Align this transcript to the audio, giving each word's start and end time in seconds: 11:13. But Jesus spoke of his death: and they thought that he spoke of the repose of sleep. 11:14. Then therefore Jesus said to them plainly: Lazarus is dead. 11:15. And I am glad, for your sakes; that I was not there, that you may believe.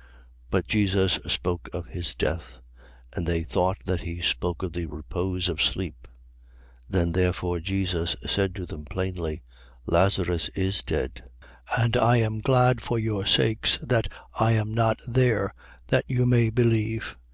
11:13. 0.00 0.06
But 0.50 0.66
Jesus 0.66 1.12
spoke 1.26 1.68
of 1.74 1.84
his 1.88 2.14
death: 2.14 2.62
and 3.12 3.26
they 3.26 3.42
thought 3.42 3.76
that 3.84 4.00
he 4.00 4.22
spoke 4.22 4.62
of 4.62 4.72
the 4.72 4.86
repose 4.86 5.46
of 5.46 5.60
sleep. 5.60 6.08
11:14. 6.84 6.84
Then 6.88 7.12
therefore 7.12 7.60
Jesus 7.60 8.16
said 8.26 8.54
to 8.54 8.64
them 8.64 8.86
plainly: 8.86 9.42
Lazarus 9.84 10.48
is 10.54 10.82
dead. 10.82 11.24
11:15. 11.74 11.84
And 11.84 11.96
I 11.98 12.16
am 12.16 12.40
glad, 12.40 12.80
for 12.80 12.98
your 12.98 13.26
sakes; 13.26 13.76
that 13.82 14.10
I 14.38 14.58
was 14.62 14.70
not 14.70 15.00
there, 15.06 15.52
that 15.88 16.06
you 16.08 16.24
may 16.24 16.48
believe. 16.48 17.18